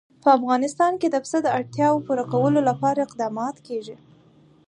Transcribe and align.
په 0.23 0.29
افغانستان 0.37 0.93
کې 1.01 1.07
د 1.11 1.15
پسه 1.23 1.39
د 1.43 1.47
اړتیاوو 1.57 2.03
پوره 2.05 2.23
کولو 2.33 2.59
لپاره 2.69 2.99
اقدامات 3.07 3.55
کېږي. 3.67 3.95